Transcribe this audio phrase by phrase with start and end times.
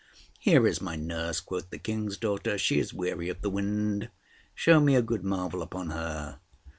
[0.39, 2.57] "Here is my nurse," quoth the King's daughter.
[2.57, 4.09] "She is weary of the wind.
[4.55, 6.39] Show me a good marvel upon her."